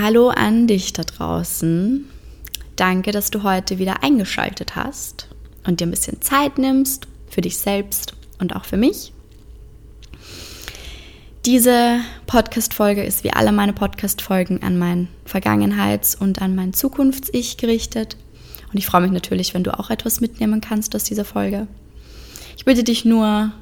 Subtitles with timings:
[0.00, 2.06] Hallo an dich da draußen.
[2.76, 5.28] Danke, dass du heute wieder eingeschaltet hast
[5.66, 9.12] und dir ein bisschen Zeit nimmst für dich selbst und auch für mich.
[11.44, 18.16] Diese Podcast-Folge ist wie alle meine Podcast-Folgen an mein Vergangenheits- und an mein Zukunfts-Ich gerichtet.
[18.72, 21.66] Und ich freue mich natürlich, wenn du auch etwas mitnehmen kannst aus dieser Folge.
[22.56, 23.52] Ich bitte dich nur,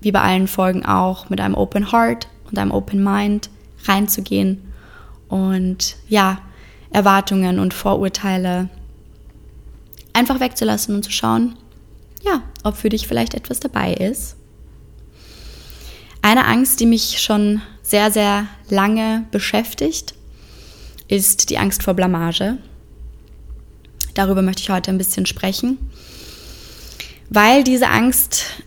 [0.00, 3.50] wie bei allen Folgen auch, mit einem Open Heart und einem Open Mind
[3.84, 4.69] reinzugehen
[5.30, 6.42] und ja,
[6.90, 8.68] Erwartungen und Vorurteile
[10.12, 11.56] einfach wegzulassen und zu schauen,
[12.22, 14.36] ja, ob für dich vielleicht etwas dabei ist
[16.22, 20.14] eine Angst, die mich schon sehr, sehr lange beschäftigt,
[21.08, 22.58] ist die Angst vor Blamage.
[24.14, 25.78] Darüber möchte ich heute ein bisschen sprechen,
[27.30, 28.62] weil diese Angst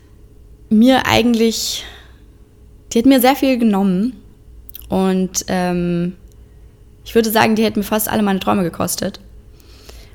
[0.69, 1.85] mir eigentlich,
[2.91, 4.15] die hat mir sehr viel genommen
[4.89, 6.15] und ähm,
[7.05, 9.19] ich würde sagen, die hätte mir fast alle meine Träume gekostet.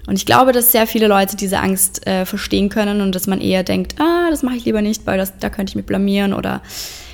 [0.07, 3.43] Und ich glaube, dass sehr viele Leute diese Angst äh, verstehen können und dass man
[3.43, 6.33] eher denkt, ah, das mache ich lieber nicht, weil das, da könnte ich mich blamieren
[6.33, 6.63] oder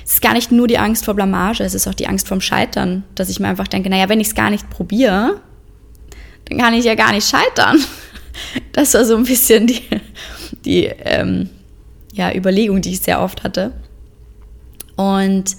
[0.05, 2.39] es ist gar nicht nur die Angst vor Blamage, es ist auch die Angst vorm
[2.39, 5.41] Scheitern, dass ich mir einfach denke, naja, wenn ich es gar nicht probiere,
[6.45, 7.79] dann kann ich ja gar nicht scheitern.
[8.73, 9.81] Das war so ein bisschen die,
[10.65, 11.49] die ähm,
[12.11, 13.71] ja, Überlegung, die ich sehr oft hatte.
[14.97, 15.55] Und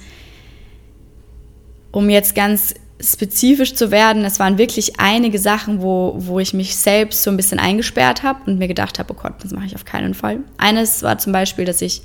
[1.91, 6.77] um jetzt ganz spezifisch zu werden, es waren wirklich einige Sachen, wo, wo ich mich
[6.77, 9.75] selbst so ein bisschen eingesperrt habe und mir gedacht habe, oh Gott, das mache ich
[9.75, 10.41] auf keinen Fall.
[10.57, 12.03] Eines war zum Beispiel, dass ich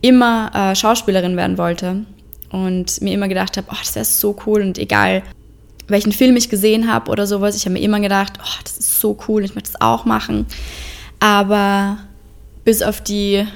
[0.00, 2.04] immer äh, Schauspielerin werden wollte
[2.50, 5.22] und mir immer gedacht habe, oh, das wäre so cool und egal
[5.88, 9.00] welchen Film ich gesehen habe oder sowas, ich habe mir immer gedacht, oh, das ist
[9.00, 10.46] so cool, ich möchte das auch machen.
[11.18, 11.98] Aber
[12.64, 13.46] bis auf die,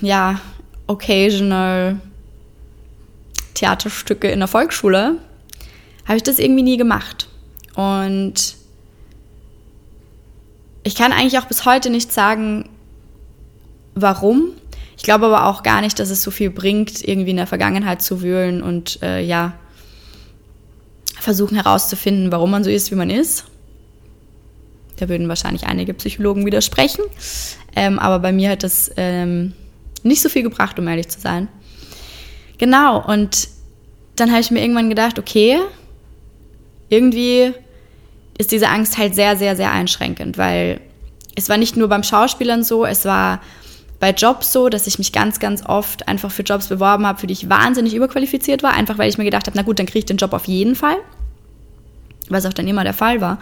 [0.00, 0.40] ja,
[0.86, 1.98] occasional
[3.60, 5.16] Theaterstücke in der Volksschule
[6.06, 7.28] habe ich das irgendwie nie gemacht.
[7.74, 8.56] Und
[10.82, 12.68] ich kann eigentlich auch bis heute nicht sagen,
[13.94, 14.52] warum.
[14.96, 18.02] Ich glaube aber auch gar nicht, dass es so viel bringt, irgendwie in der Vergangenheit
[18.02, 19.54] zu wühlen und äh, ja,
[21.18, 23.44] versuchen herauszufinden, warum man so ist, wie man ist.
[24.96, 27.04] Da würden wahrscheinlich einige Psychologen widersprechen.
[27.76, 29.54] Ähm, aber bei mir hat das ähm,
[30.02, 31.48] nicht so viel gebracht, um ehrlich zu sein.
[32.60, 33.48] Genau, und
[34.16, 35.60] dann habe ich mir irgendwann gedacht, okay,
[36.90, 37.54] irgendwie
[38.36, 40.78] ist diese Angst halt sehr, sehr, sehr einschränkend, weil
[41.34, 43.40] es war nicht nur beim Schauspielern so, es war
[43.98, 47.26] bei Jobs so, dass ich mich ganz, ganz oft einfach für Jobs beworben habe, für
[47.26, 50.00] die ich wahnsinnig überqualifiziert war, einfach weil ich mir gedacht habe, na gut, dann kriege
[50.00, 50.96] ich den Job auf jeden Fall,
[52.28, 53.38] was auch dann immer der Fall war.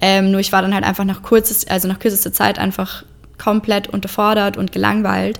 [0.00, 3.04] Ähm, nur ich war dann halt einfach nach kurzes, also nach kürzester Zeit einfach
[3.38, 5.38] komplett unterfordert und gelangweilt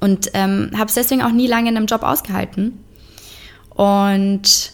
[0.00, 2.84] und ähm, habe es deswegen auch nie lange in einem Job ausgehalten.
[3.70, 4.72] Und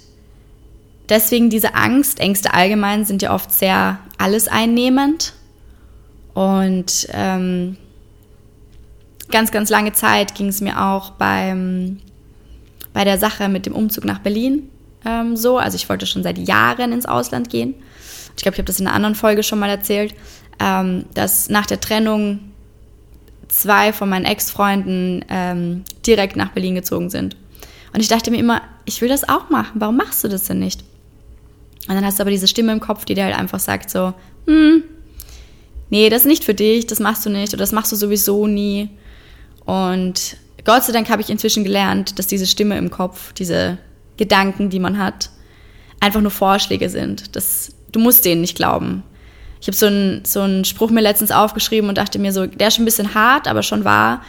[1.08, 5.34] deswegen diese Angst, Ängste allgemein sind ja oft sehr alles einnehmend
[6.34, 7.76] und ähm,
[9.30, 11.98] ganz, ganz lange Zeit ging es mir auch beim,
[12.92, 14.68] bei der Sache mit dem Umzug nach Berlin
[15.04, 15.58] ähm, so.
[15.58, 17.74] Also ich wollte schon seit Jahren ins Ausland gehen.
[18.36, 20.14] Ich glaube, ich habe das in einer anderen Folge schon mal erzählt,
[20.58, 22.40] ähm, dass nach der Trennung
[23.50, 27.36] zwei von meinen Ex-Freunden ähm, direkt nach Berlin gezogen sind.
[27.92, 29.72] Und ich dachte mir immer, ich will das auch machen.
[29.74, 30.84] Warum machst du das denn nicht?
[31.88, 34.14] Und dann hast du aber diese Stimme im Kopf, die dir halt einfach sagt so,
[34.46, 34.84] hm,
[35.88, 38.46] nee, das ist nicht für dich, das machst du nicht oder das machst du sowieso
[38.46, 38.90] nie.
[39.64, 43.78] Und Gott sei Dank habe ich inzwischen gelernt, dass diese Stimme im Kopf, diese
[44.16, 45.30] Gedanken, die man hat,
[45.98, 47.34] einfach nur Vorschläge sind.
[47.34, 49.02] Das, du musst denen nicht glauben.
[49.60, 52.68] Ich habe so einen, so einen Spruch mir letztens aufgeschrieben und dachte mir so, der
[52.68, 54.22] ist schon ein bisschen hart, aber schon wahr.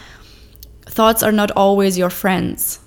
[0.94, 2.80] Thoughts are not always your friends.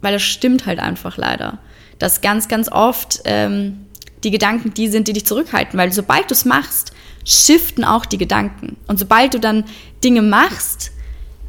[0.00, 1.58] Weil das stimmt halt einfach leider.
[1.98, 3.86] Dass ganz, ganz oft ähm,
[4.22, 5.78] die Gedanken die sind, die dich zurückhalten.
[5.78, 6.92] Weil sobald du es machst,
[7.24, 8.76] shiften auch die Gedanken.
[8.86, 9.64] Und sobald du dann
[10.04, 10.92] Dinge machst,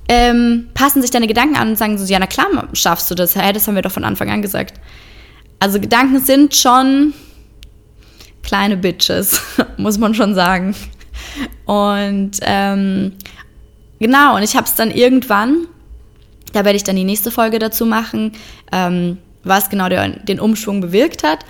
[0.07, 3.35] ähm, passen sich deine Gedanken an und sagen so, ja, na klar schaffst du das.
[3.35, 4.79] Hey, das haben wir doch von Anfang an gesagt.
[5.59, 7.13] Also Gedanken sind schon
[8.49, 9.41] kleine Bitches,
[9.77, 10.75] muss man schon sagen.
[11.65, 13.13] Und ähm,
[13.99, 15.67] genau, und ich habe es dann irgendwann,
[16.53, 18.31] da werde ich dann die nächste Folge dazu machen,
[18.71, 21.45] ähm, was genau der, den Umschwung bewirkt hat.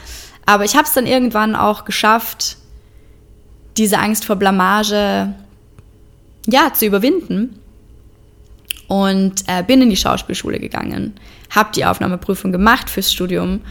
[0.45, 2.57] Aber ich habe es dann irgendwann auch geschafft,
[3.77, 5.33] diese Angst vor Blamage
[6.47, 7.59] ja zu überwinden
[8.89, 11.13] und äh, bin in die Schauspielschule gegangen,
[11.49, 13.61] habe die Aufnahmeprüfung gemacht fürs Studium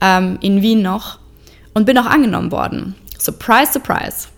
[0.00, 1.18] ähm, in Wien noch
[1.76, 2.94] und bin auch angenommen worden.
[3.18, 4.28] Surprise, surprise.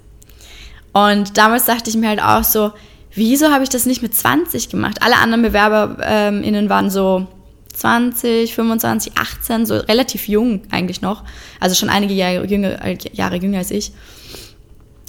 [0.92, 2.72] Und damals dachte ich mir halt auch so,
[3.14, 5.02] wieso habe ich das nicht mit 20 gemacht?
[5.02, 7.28] Alle anderen BewerberInnen waren so
[7.74, 11.22] 20, 25, 18, so relativ jung eigentlich noch.
[11.60, 12.76] Also schon einige Jahre jünger,
[13.12, 13.92] Jahre jünger als ich.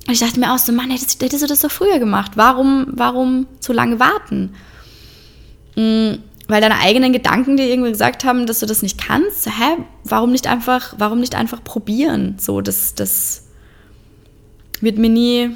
[0.06, 2.34] Und ich dachte mir auch so, Mann, hättest, hättest du das doch früher gemacht.
[2.36, 4.54] Warum, warum so lange warten?
[5.76, 9.46] Mhm, weil deine eigenen Gedanken dir irgendwie gesagt haben, dass du das nicht kannst.
[9.46, 9.78] Hä?
[10.04, 12.38] Warum nicht einfach, warum nicht einfach probieren?
[12.40, 13.48] So, das, das
[14.82, 15.52] wird mir nie,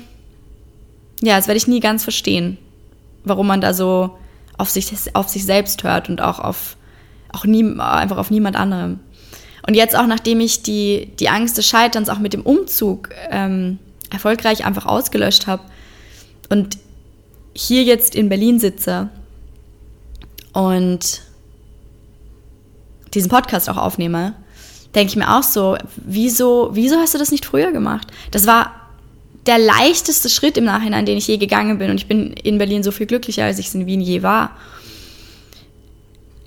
[1.21, 2.59] ja, das werde ich nie ganz verstehen,
[3.23, 4.17] warum man da so
[4.59, 6.77] auf sich, auf sich selbst hört und auch auf,
[7.31, 8.99] auch nie, einfach auf niemand anderem.
[9.65, 13.79] Und jetzt auch, nachdem ich die, die Angst des Scheiterns auch mit dem Umzug ähm,
[14.11, 15.63] erfolgreich einfach ausgelöscht habe
[16.49, 16.77] und
[17.55, 19.09] hier jetzt in Berlin sitze
[20.53, 21.21] und
[23.13, 24.33] diesen Podcast auch aufnehme,
[24.95, 28.07] denke ich mir auch so, wieso, wieso hast du das nicht früher gemacht?
[28.31, 28.71] Das war
[29.45, 31.89] der leichteste Schritt im Nachhinein, den ich je gegangen bin.
[31.89, 34.55] Und ich bin in Berlin so viel glücklicher, als ich es in Wien je war.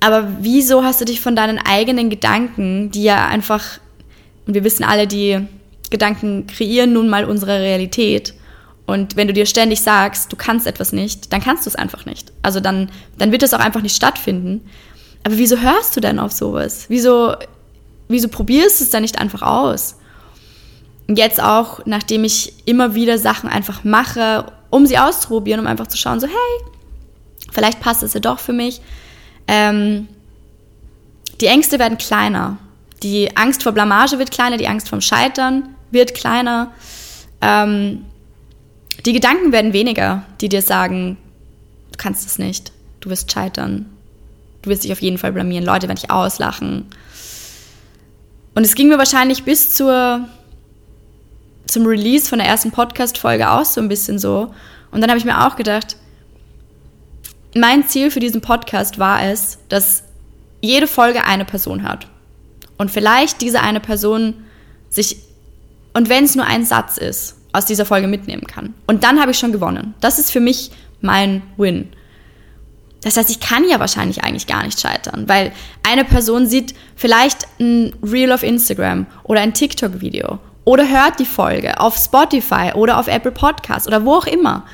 [0.00, 3.80] Aber wieso hast du dich von deinen eigenen Gedanken, die ja einfach,
[4.46, 5.40] und wir wissen alle, die
[5.90, 8.34] Gedanken kreieren nun mal unsere Realität.
[8.86, 12.06] Und wenn du dir ständig sagst, du kannst etwas nicht, dann kannst du es einfach
[12.06, 12.32] nicht.
[12.42, 14.68] Also dann, dann wird es auch einfach nicht stattfinden.
[15.24, 16.86] Aber wieso hörst du denn auf sowas?
[16.88, 17.34] Wieso,
[18.08, 19.96] wieso probierst du es dann nicht einfach aus?
[21.08, 25.96] jetzt auch, nachdem ich immer wieder Sachen einfach mache, um sie auszuprobieren, um einfach zu
[25.96, 26.72] schauen, so hey,
[27.52, 28.80] vielleicht passt es ja doch für mich.
[29.46, 30.08] Ähm,
[31.40, 32.58] die Ängste werden kleiner.
[33.02, 36.72] Die Angst vor Blamage wird kleiner, die Angst vom Scheitern wird kleiner.
[37.40, 38.04] Ähm,
[39.04, 41.16] die Gedanken werden weniger, die dir sagen,
[41.92, 43.86] du kannst es nicht, du wirst scheitern,
[44.62, 46.86] du wirst dich auf jeden Fall blamieren, Leute werden dich auslachen.
[48.54, 50.28] Und es ging mir wahrscheinlich bis zur
[51.66, 54.54] zum Release von der ersten Podcast-Folge auch so ein bisschen so.
[54.92, 55.96] Und dann habe ich mir auch gedacht,
[57.54, 60.04] mein Ziel für diesen Podcast war es, dass
[60.60, 62.06] jede Folge eine Person hört.
[62.78, 64.34] Und vielleicht diese eine Person
[64.90, 65.16] sich,
[65.92, 68.74] und wenn es nur ein Satz ist, aus dieser Folge mitnehmen kann.
[68.86, 69.94] Und dann habe ich schon gewonnen.
[70.00, 70.70] Das ist für mich
[71.00, 71.88] mein Win.
[73.02, 75.52] Das heißt, ich kann ja wahrscheinlich eigentlich gar nicht scheitern, weil
[75.88, 81.78] eine Person sieht vielleicht ein Reel auf Instagram oder ein TikTok-Video oder hört die Folge
[81.78, 84.64] auf Spotify oder auf Apple Podcasts oder wo auch immer.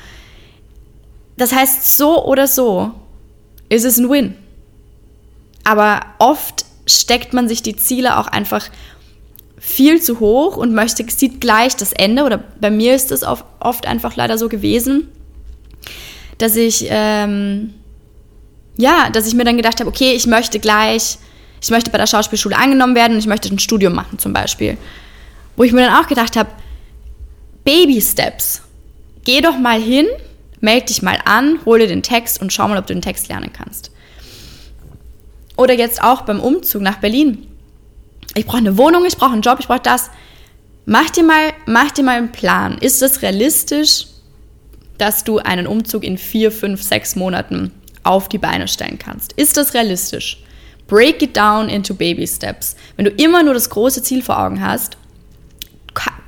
[1.37, 2.91] Das heißt, so oder so
[3.69, 4.35] ist es ein Win.
[5.63, 8.69] Aber oft steckt man sich die Ziele auch einfach
[9.65, 12.25] viel zu hoch und möchte, sieht gleich das Ende.
[12.25, 15.07] Oder bei mir ist es oft einfach leider so gewesen,
[16.37, 17.73] dass ich, ähm,
[18.77, 21.17] ja, dass ich mir dann gedacht habe, okay, ich möchte gleich,
[21.61, 24.77] ich möchte bei der Schauspielschule angenommen werden und ich möchte ein Studium machen zum Beispiel.
[25.55, 26.49] Wo ich mir dann auch gedacht habe,
[27.63, 28.63] Baby Steps.
[29.23, 30.07] Geh doch mal hin,
[30.59, 33.51] melde dich mal an, hole den Text und schau mal, ob du den Text lernen
[33.53, 33.91] kannst.
[35.55, 37.47] Oder jetzt auch beim Umzug nach Berlin.
[38.35, 40.09] Ich brauche eine Wohnung, ich brauche einen Job, ich brauche das.
[40.85, 42.77] Mach dir, mal, mach dir mal einen Plan.
[42.79, 44.07] Ist es realistisch,
[44.97, 47.71] dass du einen Umzug in vier, fünf, sechs Monaten
[48.03, 49.33] auf die Beine stellen kannst?
[49.33, 50.43] Ist das realistisch?
[50.87, 52.75] Break it down into baby steps.
[52.97, 54.97] Wenn du immer nur das große Ziel vor Augen hast,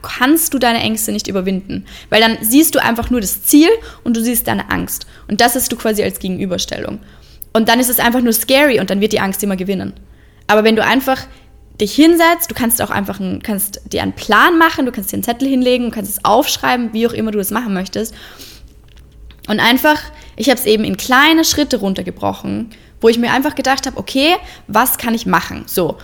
[0.01, 1.85] kannst du deine Ängste nicht überwinden.
[2.09, 3.69] Weil dann siehst du einfach nur das Ziel
[4.03, 5.07] und du siehst deine Angst.
[5.27, 6.99] Und das hast du quasi als Gegenüberstellung.
[7.53, 9.93] Und dann ist es einfach nur scary und dann wird die Angst immer gewinnen.
[10.47, 11.25] Aber wenn du einfach
[11.79, 15.17] dich hinsetzt, du kannst auch einfach einen, kannst dir einen Plan machen, du kannst dir
[15.17, 18.13] einen Zettel hinlegen, du kannst es aufschreiben, wie auch immer du das machen möchtest.
[19.47, 20.01] Und einfach,
[20.35, 24.35] ich habe es eben in kleine Schritte runtergebrochen, wo ich mir einfach gedacht habe, okay,
[24.67, 25.63] was kann ich machen?
[25.67, 25.97] So.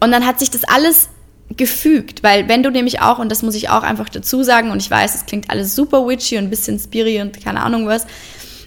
[0.00, 1.10] Und dann hat sich das alles
[1.56, 4.80] gefügt, weil wenn du nämlich auch, und das muss ich auch einfach dazu sagen, und
[4.80, 8.06] ich weiß, es klingt alles super witchy und ein bisschen spiri und keine Ahnung was,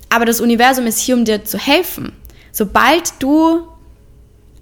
[0.10, 2.12] aber das Universum ist hier, um dir zu helfen.
[2.52, 3.68] Sobald du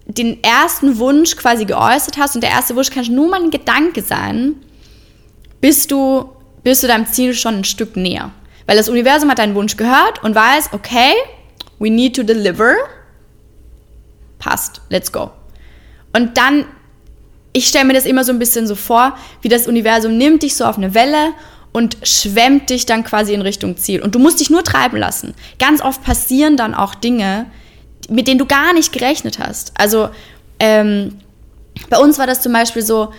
[0.05, 4.01] den ersten Wunsch quasi geäußert hast, und der erste Wunsch kann nur mal ein Gedanke
[4.01, 4.55] sein,
[5.59, 6.29] bist du,
[6.63, 8.31] bist du deinem Ziel schon ein Stück näher.
[8.65, 11.13] Weil das Universum hat deinen Wunsch gehört und weiß, okay,
[11.79, 12.75] we need to deliver.
[14.39, 15.31] Passt, let's go.
[16.13, 16.65] Und dann
[17.53, 20.55] ich stelle mir das immer so ein bisschen so vor, wie das Universum nimmt dich
[20.55, 21.33] so auf eine Welle
[21.73, 24.01] und schwemmt dich dann quasi in Richtung Ziel.
[24.01, 25.33] Und du musst dich nur treiben lassen.
[25.59, 27.45] Ganz oft passieren dann auch Dinge,
[28.09, 29.71] mit denen du gar nicht gerechnet hast.
[29.75, 30.09] Also
[30.59, 31.17] ähm,
[31.89, 33.11] bei uns war das zum Beispiel so,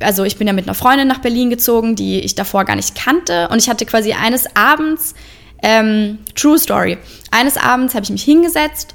[0.00, 2.94] also ich bin ja mit einer Freundin nach Berlin gezogen, die ich davor gar nicht
[2.94, 3.48] kannte.
[3.48, 5.14] Und ich hatte quasi eines Abends,
[5.62, 6.98] ähm, True Story,
[7.30, 8.94] eines Abends habe ich mich hingesetzt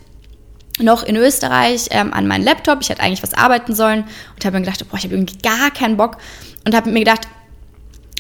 [0.79, 2.79] noch in Österreich ähm, an meinen Laptop.
[2.81, 5.71] Ich hätte eigentlich was arbeiten sollen und habe mir gedacht, boah, ich habe irgendwie gar
[5.71, 6.17] keinen Bock
[6.65, 7.27] und habe mir gedacht,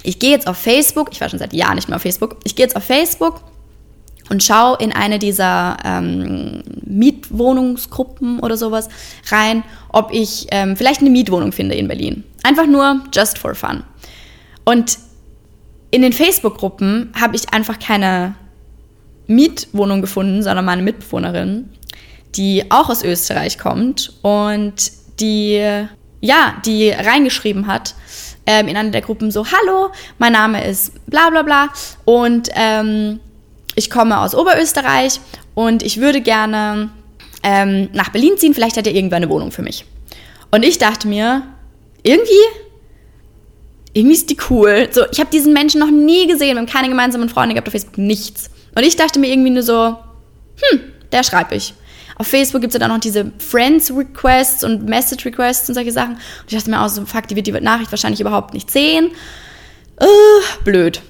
[0.03, 2.55] ich gehe jetzt auf Facebook, ich war schon seit Jahren nicht mehr auf Facebook, ich
[2.55, 3.41] gehe jetzt auf Facebook
[4.31, 8.87] und schau in eine dieser ähm, Mietwohnungsgruppen oder sowas
[9.29, 12.23] rein, ob ich ähm, vielleicht eine Mietwohnung finde in Berlin.
[12.43, 13.83] Einfach nur just for fun.
[14.63, 14.97] Und
[15.91, 18.35] in den Facebook-Gruppen habe ich einfach keine
[19.27, 21.69] Mietwohnung gefunden, sondern meine Mitbewohnerin,
[22.35, 25.61] die auch aus Österreich kommt und die,
[26.21, 27.95] ja, die reingeschrieben hat
[28.45, 31.67] ähm, in einer der Gruppen so, hallo, mein Name ist bla bla bla
[32.05, 33.19] und ähm,
[33.75, 35.19] ich komme aus Oberösterreich
[35.53, 36.89] und ich würde gerne
[37.43, 39.85] ähm, nach Berlin ziehen, vielleicht hat er irgendwann eine Wohnung für mich.
[40.51, 41.43] Und ich dachte mir,
[42.03, 42.31] irgendwie,
[43.93, 44.89] irgendwie ist die cool.
[44.91, 47.97] So, ich habe diesen Menschen noch nie gesehen, haben keine gemeinsamen Freunde gehabt auf Facebook,
[47.97, 48.49] nichts.
[48.75, 49.97] Und ich dachte mir irgendwie nur so,
[50.61, 50.79] hm,
[51.11, 51.73] der schreibe ich.
[52.17, 56.13] Auf Facebook gibt es dann noch diese Friends-Requests und Message-Requests und solche Sachen.
[56.13, 59.11] Und ich dachte mir auch so, fuck, die wird die Nachricht wahrscheinlich überhaupt nicht sehen.
[59.99, 61.01] Uh, blöd.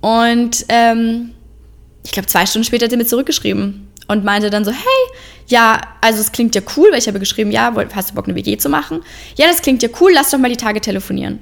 [0.00, 1.32] Und ähm,
[2.10, 5.14] ich glaube, zwei Stunden später hat er mir zurückgeschrieben und meinte dann so, hey,
[5.46, 8.34] ja, also es klingt ja cool, weil ich habe geschrieben, ja, hast du Bock, eine
[8.34, 9.04] WG zu machen?
[9.36, 11.38] Ja, das klingt ja cool, lass doch mal die Tage telefonieren.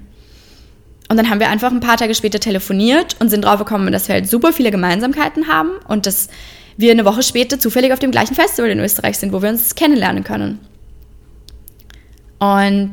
[1.08, 4.08] Und dann haben wir einfach ein paar Tage später telefoniert und sind drauf gekommen, dass
[4.08, 6.28] wir halt super viele Gemeinsamkeiten haben und dass
[6.76, 9.74] wir eine Woche später zufällig auf dem gleichen Festival in Österreich sind, wo wir uns
[9.74, 10.58] kennenlernen können.
[12.38, 12.92] Und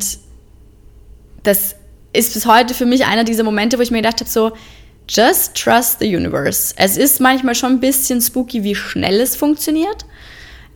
[1.44, 1.76] das
[2.14, 4.54] ist bis heute für mich einer dieser Momente, wo ich mir gedacht habe, so,
[5.08, 6.74] just trust the universe.
[6.78, 10.06] Es ist manchmal schon ein bisschen spooky, wie schnell es funktioniert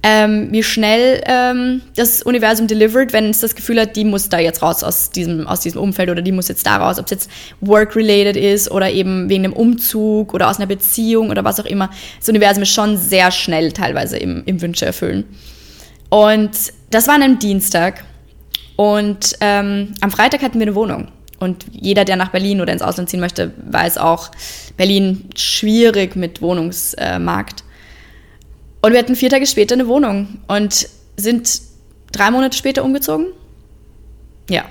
[0.01, 4.39] ähm, wie schnell ähm, das Universum delivert, wenn es das Gefühl hat, die muss da
[4.39, 7.11] jetzt raus aus diesem, aus diesem Umfeld oder die muss jetzt da raus, ob es
[7.11, 11.65] jetzt work-related ist oder eben wegen einem Umzug oder aus einer Beziehung oder was auch
[11.65, 11.89] immer.
[12.19, 15.25] Das Universum ist schon sehr schnell teilweise im, im Wünsche erfüllen.
[16.09, 16.51] Und
[16.91, 18.05] das war an einem Dienstag.
[18.77, 21.09] Und ähm, am Freitag hatten wir eine Wohnung.
[21.39, 24.29] Und jeder, der nach Berlin oder ins Ausland ziehen möchte, weiß auch,
[24.75, 27.63] Berlin schwierig mit Wohnungsmarkt.
[28.81, 31.61] Und wir hatten vier Tage später eine Wohnung und sind
[32.11, 33.27] drei Monate später umgezogen.
[34.49, 34.65] Ja.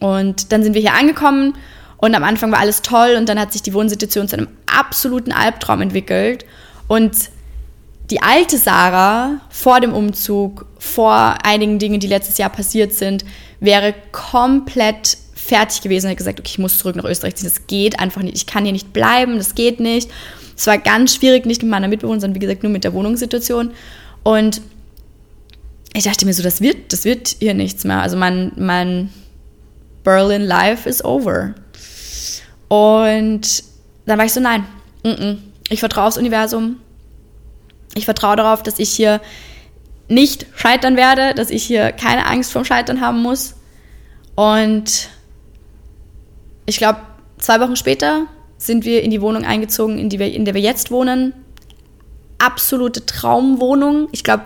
[0.00, 1.54] Und dann sind wir hier angekommen
[1.96, 5.32] und am Anfang war alles toll und dann hat sich die Wohnsituation zu einem absoluten
[5.32, 6.44] Albtraum entwickelt.
[6.86, 7.12] Und
[8.10, 13.24] die alte Sarah vor dem Umzug, vor einigen Dingen, die letztes Jahr passiert sind,
[13.60, 17.48] wäre komplett fertig gewesen und hat gesagt, okay, ich muss zurück nach Österreich ziehen.
[17.48, 18.36] Das geht einfach nicht.
[18.36, 20.10] Ich kann hier nicht bleiben, das geht nicht.
[20.56, 23.70] Es war ganz schwierig, nicht mit meiner Mitbewohnerin, sondern wie gesagt nur mit der Wohnungssituation.
[24.22, 24.60] Und
[25.94, 28.02] ich dachte mir so, das wird, das wird hier nichts mehr.
[28.02, 29.10] Also mein, mein
[30.04, 31.54] Berlin Life is over.
[32.68, 33.64] Und
[34.06, 34.64] dann war ich so, nein,
[35.02, 35.36] mm -mm.
[35.70, 36.76] ich vertraue aufs Universum.
[37.94, 39.20] Ich vertraue darauf, dass ich hier
[40.08, 43.54] nicht scheitern werde, dass ich hier keine Angst vorm Scheitern haben muss.
[44.34, 45.08] Und
[46.68, 46.98] ich glaube,
[47.38, 48.26] zwei Wochen später
[48.58, 51.32] sind wir in die Wohnung eingezogen, in, die wir, in der wir jetzt wohnen.
[52.36, 54.08] Absolute Traumwohnung.
[54.12, 54.44] Ich glaube,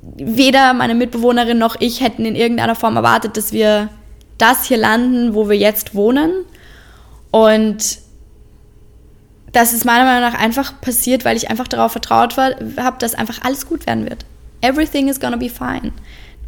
[0.00, 3.90] weder meine Mitbewohnerin noch ich hätten in irgendeiner Form erwartet, dass wir
[4.38, 6.32] das hier landen, wo wir jetzt wohnen.
[7.30, 7.98] Und
[9.52, 13.42] das ist meiner Meinung nach einfach passiert, weil ich einfach darauf vertraut habe, dass einfach
[13.42, 14.24] alles gut werden wird.
[14.62, 15.92] Everything is gonna be fine.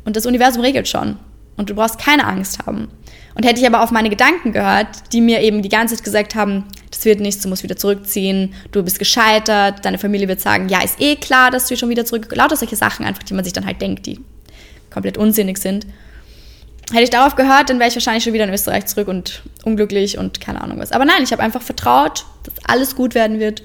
[0.07, 1.19] Und das Universum regelt schon.
[1.59, 2.89] Und du brauchst keine Angst haben.
[3.35, 6.35] Und hätte ich aber auf meine Gedanken gehört, die mir eben die ganze Zeit gesagt
[6.35, 10.69] haben, das wird nichts, du musst wieder zurückziehen, du bist gescheitert, deine Familie wird sagen,
[10.69, 13.45] ja, ist eh klar, dass du schon wieder zurück, lauter solche Sachen einfach, die man
[13.45, 14.21] sich dann halt denkt, die
[14.91, 15.87] komplett unsinnig sind.
[16.91, 20.19] Hätte ich darauf gehört, dann wäre ich wahrscheinlich schon wieder in Österreich zurück und unglücklich
[20.19, 20.93] und keine Ahnung was.
[20.93, 23.63] Aber nein, ich habe einfach vertraut, dass alles gut werden wird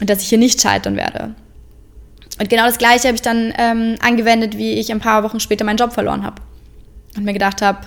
[0.00, 1.34] und dass ich hier nicht scheitern werde.
[2.38, 5.64] Und genau das Gleiche habe ich dann ähm, angewendet, wie ich ein paar Wochen später
[5.64, 6.42] meinen Job verloren habe.
[7.16, 7.80] Und mir gedacht habe,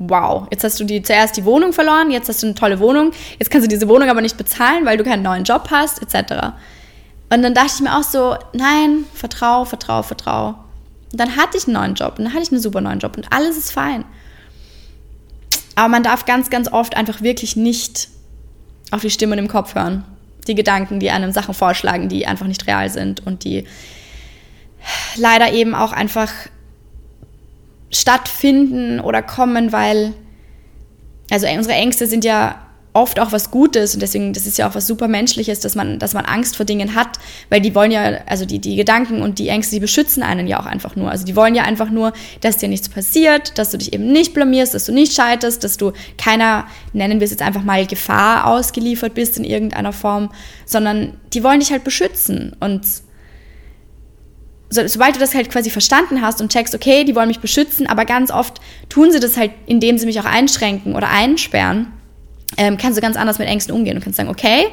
[0.00, 3.12] wow, jetzt hast du die, zuerst die Wohnung verloren, jetzt hast du eine tolle Wohnung,
[3.38, 6.54] jetzt kannst du diese Wohnung aber nicht bezahlen, weil du keinen neuen Job hast, etc.
[7.28, 10.54] Und dann dachte ich mir auch so, nein, vertrau, vertrau, vertrau.
[11.12, 13.16] Und dann hatte ich einen neuen Job und dann hatte ich einen super neuen Job
[13.16, 14.04] und alles ist fein.
[15.74, 18.08] Aber man darf ganz, ganz oft einfach wirklich nicht
[18.90, 20.04] auf die Stimmen im Kopf hören.
[20.46, 23.66] Die Gedanken, die einem Sachen vorschlagen, die einfach nicht real sind und die
[25.16, 26.32] leider eben auch einfach
[27.90, 30.12] stattfinden oder kommen, weil,
[31.30, 32.60] also unsere Ängste sind ja
[32.92, 35.98] oft auch was Gutes und deswegen, das ist ja auch was super Menschliches, dass man,
[35.98, 37.18] dass man Angst vor Dingen hat,
[37.48, 40.58] weil die wollen ja, also die, die Gedanken und die Ängste, die beschützen einen ja
[40.60, 41.10] auch einfach nur.
[41.10, 44.34] Also die wollen ja einfach nur, dass dir nichts passiert, dass du dich eben nicht
[44.34, 48.46] blamierst, dass du nicht scheiterst, dass du keiner, nennen wir es jetzt einfach mal, Gefahr
[48.46, 50.30] ausgeliefert bist in irgendeiner Form,
[50.66, 52.82] sondern die wollen dich halt beschützen und
[54.70, 57.86] so, sobald du das halt quasi verstanden hast und checkst, okay, die wollen mich beschützen,
[57.88, 61.92] aber ganz oft tun sie das halt, indem sie mich auch einschränken oder einsperren,
[62.56, 63.96] ähm, kannst du ganz anders mit Ängsten umgehen.
[63.96, 64.66] Du kannst sagen, okay,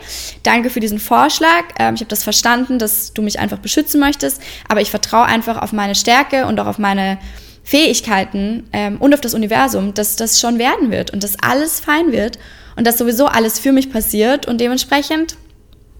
[0.43, 1.65] danke für diesen Vorschlag.
[1.79, 5.61] Ähm, ich habe das verstanden, dass du mich einfach beschützen möchtest, aber ich vertraue einfach
[5.61, 7.17] auf meine Stärke und auch auf meine
[7.63, 12.11] Fähigkeiten ähm, und auf das Universum, dass das schon werden wird und dass alles fein
[12.11, 12.39] wird
[12.75, 15.35] und dass sowieso alles für mich passiert und dementsprechend,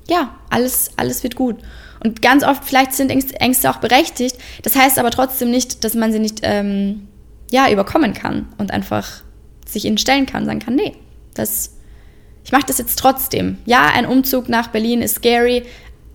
[0.07, 1.57] ja, alles, alles wird gut.
[2.07, 4.37] Und ganz oft, vielleicht sind Ängste auch berechtigt.
[4.63, 7.09] Das heißt aber trotzdem nicht, dass man sie nicht ähm,
[7.51, 9.23] ja, überkommen kann und einfach
[9.65, 10.93] sich ihnen stellen kann, sagen kann, nee,
[11.33, 11.73] das,
[12.45, 13.57] ich mache das jetzt trotzdem.
[13.65, 15.63] Ja, ein Umzug nach Berlin ist scary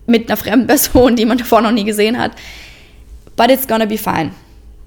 [0.07, 2.31] mit einer fremden Person, die man davor noch nie gesehen hat.
[3.35, 4.31] But it's gonna be fine.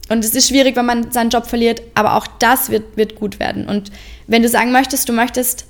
[0.08, 3.38] Und es ist schwierig, wenn man seinen Job verliert, aber auch das wird, wird gut
[3.38, 3.68] werden.
[3.68, 3.92] Und
[4.26, 5.66] wenn du sagen möchtest, du möchtest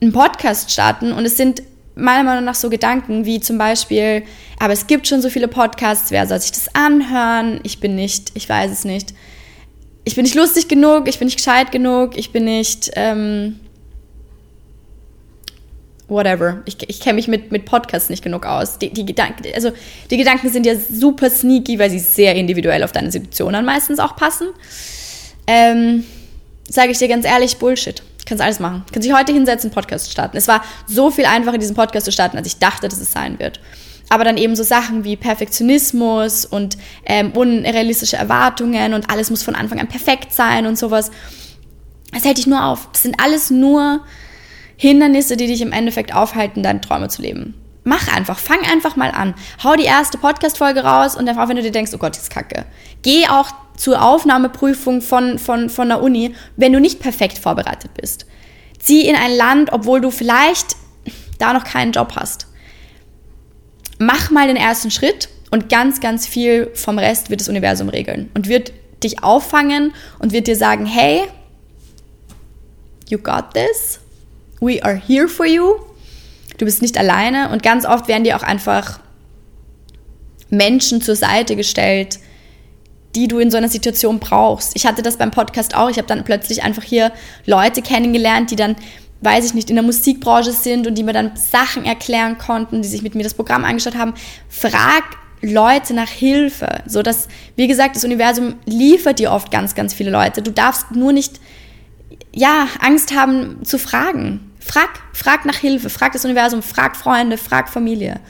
[0.00, 1.64] einen Podcast starten und es sind
[1.96, 4.22] meiner Meinung nach so Gedanken wie zum Beispiel,
[4.60, 7.60] aber es gibt schon so viele Podcasts, wer soll sich das anhören?
[7.64, 9.14] Ich bin nicht, ich weiß es nicht.
[10.04, 13.58] Ich bin nicht lustig genug, ich bin nicht gescheit genug, ich bin nicht, ähm,
[16.06, 16.62] whatever.
[16.66, 18.78] Ich, ich kenne mich mit, mit Podcasts nicht genug aus.
[18.78, 19.72] Die, die, Gedanken, also
[20.10, 23.98] die Gedanken sind ja super sneaky, weil sie sehr individuell auf deine Situation dann meistens
[23.98, 24.48] auch passen.
[25.48, 26.04] Ähm,
[26.68, 28.02] Sage ich dir ganz ehrlich, Bullshit.
[28.26, 28.84] Kannst alles machen.
[28.92, 30.36] Kannst dich heute hinsetzen, Podcast starten.
[30.36, 33.38] Es war so viel einfacher, diesen Podcast zu starten, als ich dachte, dass es sein
[33.38, 33.60] wird.
[34.08, 39.54] Aber dann eben so Sachen wie Perfektionismus und ähm, unrealistische Erwartungen und alles muss von
[39.54, 41.10] Anfang an perfekt sein und sowas.
[42.12, 42.88] Das hält dich nur auf.
[42.92, 44.00] Das sind alles nur
[44.76, 47.54] Hindernisse, die dich im Endeffekt aufhalten, deine Träume zu leben.
[47.84, 49.34] Mach einfach, fang einfach mal an.
[49.62, 52.30] Hau die erste Podcast-Folge raus und dann, wenn du dir denkst, oh Gott, das ist
[52.30, 52.64] kacke.
[53.02, 58.26] Geh auch zur Aufnahmeprüfung von, von, von der Uni, wenn du nicht perfekt vorbereitet bist.
[58.78, 60.76] Zieh in ein Land, obwohl du vielleicht
[61.38, 62.46] da noch keinen Job hast.
[63.98, 68.30] Mach mal den ersten Schritt und ganz, ganz viel vom Rest wird das Universum regeln
[68.34, 71.22] und wird dich auffangen und wird dir sagen, hey,
[73.08, 74.00] you got this,
[74.60, 75.76] we are here for you,
[76.58, 79.00] du bist nicht alleine und ganz oft werden dir auch einfach
[80.50, 82.18] Menschen zur Seite gestellt,
[83.16, 84.72] die du in so einer Situation brauchst.
[84.76, 85.88] Ich hatte das beim Podcast auch.
[85.88, 87.10] Ich habe dann plötzlich einfach hier
[87.46, 88.76] Leute kennengelernt, die dann,
[89.22, 92.88] weiß ich nicht, in der Musikbranche sind und die mir dann Sachen erklären konnten, die
[92.88, 94.12] sich mit mir das Programm angeschaut haben.
[94.50, 95.02] Frag
[95.40, 100.10] Leute nach Hilfe, so dass, wie gesagt, das Universum liefert dir oft ganz, ganz viele
[100.10, 100.42] Leute.
[100.42, 101.40] Du darfst nur nicht,
[102.34, 104.52] ja, Angst haben zu fragen.
[104.60, 108.20] Frag, frag nach Hilfe, frag das Universum, frag Freunde, frag Familie.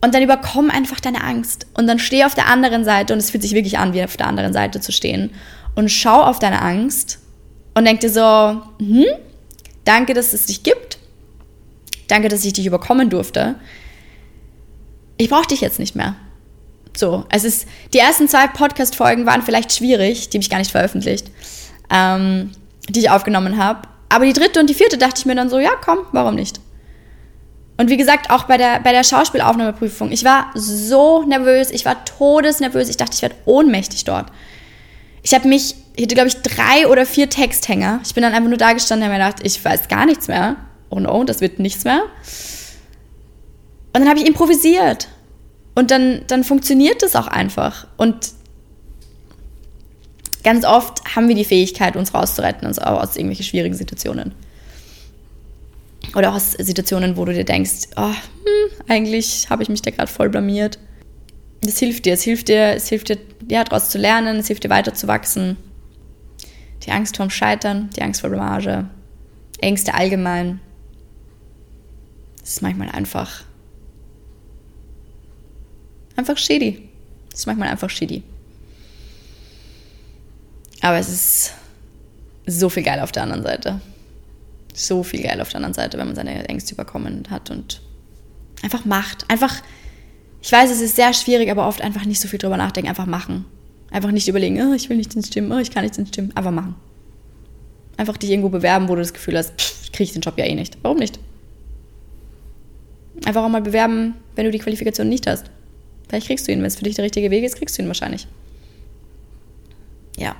[0.00, 1.66] Und dann überkomm einfach deine Angst.
[1.74, 4.16] Und dann steh auf der anderen Seite und es fühlt sich wirklich an, wie auf
[4.16, 5.30] der anderen Seite zu stehen.
[5.74, 7.18] Und schau auf deine Angst
[7.74, 9.04] und denk dir so, hm,
[9.84, 10.98] danke, dass es dich gibt.
[12.06, 13.56] Danke, dass ich dich überkommen durfte.
[15.16, 16.14] Ich brauche dich jetzt nicht mehr.
[16.96, 20.70] So, es ist, die ersten zwei Podcast-Folgen waren vielleicht schwierig, die habe ich gar nicht
[20.70, 21.30] veröffentlicht,
[21.90, 22.50] ähm,
[22.88, 23.82] die ich aufgenommen habe.
[24.08, 26.60] Aber die dritte und die vierte dachte ich mir dann so, ja, komm, warum nicht?
[27.78, 32.04] Und wie gesagt, auch bei der, bei der Schauspielaufnahmeprüfung, ich war so nervös, ich war
[32.04, 34.26] todesnervös, ich dachte, ich werde ohnmächtig dort.
[35.22, 38.00] Ich habe mich, ich hatte glaube ich drei oder vier Texthänger.
[38.04, 40.26] Ich bin dann einfach nur da gestanden und habe mir gedacht, ich weiß gar nichts
[40.26, 40.56] mehr.
[40.90, 42.02] Oh no, das wird nichts mehr.
[43.92, 45.08] Und dann habe ich improvisiert.
[45.76, 47.86] Und dann, dann funktioniert das auch einfach.
[47.96, 48.32] Und
[50.42, 54.34] ganz oft haben wir die Fähigkeit, uns rauszuretten uns aus irgendwelchen schwierigen Situationen.
[56.14, 59.90] Oder auch aus Situationen, wo du dir denkst, oh, hm, eigentlich habe ich mich da
[59.90, 60.78] gerade voll blamiert.
[61.60, 63.18] Das hilft dir, es hilft dir, es hilft dir,
[63.48, 65.56] ja, daraus zu lernen, es hilft dir weiter zu wachsen.
[66.84, 68.88] Die Angst vorm Scheitern, die Angst vor Blamage,
[69.60, 70.60] Ängste allgemein.
[72.40, 73.42] Das ist manchmal einfach,
[76.16, 76.88] einfach shitty.
[77.30, 78.22] Das ist manchmal einfach shitty.
[80.80, 81.54] Aber es ist
[82.46, 83.80] so viel geil auf der anderen Seite
[84.78, 87.82] so viel geil auf der anderen Seite, wenn man seine Ängste überkommen hat und
[88.62, 89.28] einfach macht.
[89.28, 89.54] Einfach,
[90.40, 93.06] ich weiß, es ist sehr schwierig, aber oft einfach nicht so viel drüber nachdenken, einfach
[93.06, 93.44] machen.
[93.90, 96.30] Einfach nicht überlegen, oh, ich will nicht ins Gym, oh, ich kann nicht ins Gym.
[96.34, 96.76] Einfach machen.
[97.96, 99.56] Einfach dich irgendwo bewerben, wo du das Gefühl hast,
[99.92, 100.78] kriege ich den Job ja eh nicht.
[100.82, 101.18] Warum nicht?
[103.24, 105.50] Einfach auch mal bewerben, wenn du die Qualifikation nicht hast.
[106.08, 106.60] Vielleicht kriegst du ihn.
[106.60, 108.28] Wenn es für dich der richtige Weg ist, kriegst du ihn wahrscheinlich.
[110.16, 110.36] Ja.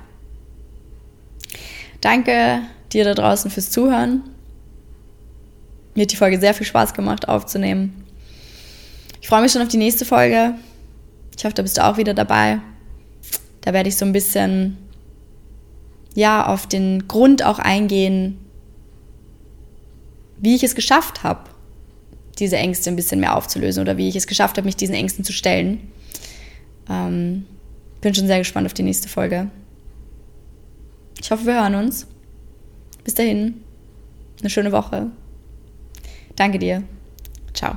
[1.99, 4.23] Danke dir da draußen fürs Zuhören.
[5.95, 8.05] Mir hat die Folge sehr viel Spaß gemacht aufzunehmen.
[9.21, 10.55] Ich freue mich schon auf die nächste Folge.
[11.37, 12.59] Ich hoffe, da bist du auch wieder dabei.
[13.61, 14.77] Da werde ich so ein bisschen
[16.15, 18.37] ja auf den Grund auch eingehen,
[20.37, 21.49] wie ich es geschafft habe,
[22.39, 25.23] diese Ängste ein bisschen mehr aufzulösen oder wie ich es geschafft habe, mich diesen Ängsten
[25.23, 25.91] zu stellen.
[26.89, 27.45] Ähm,
[28.01, 29.49] bin schon sehr gespannt auf die nächste Folge.
[31.21, 32.07] Ich hoffe, wir hören uns.
[33.09, 33.63] Bis dahin,
[34.39, 35.09] eine schöne Woche.
[36.35, 36.83] Danke dir.
[37.55, 37.75] Ciao.